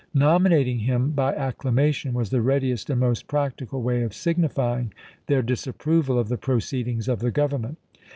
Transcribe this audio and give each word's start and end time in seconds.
Nominating 0.15 0.79
him 0.79 1.11
by 1.11 1.35
acclamation 1.35 2.15
was 2.15 2.31
the 2.31 2.41
readiest 2.41 2.89
and 2.89 2.99
most 2.99 3.27
practical 3.27 3.83
VALLANDIGHAM 3.83 4.09
351 4.09 4.09
way 4.09 4.09
of 4.09 4.53
signifying 4.55 4.93
their 5.27 5.43
disapproval 5.43 6.17
of 6.17 6.27
the 6.27 6.37
proceed 6.39 6.85
chap, 6.85 6.85
xii, 6.87 6.91
ings 6.93 7.07
of 7.07 7.19
the 7.19 7.29
Government. 7.29 7.77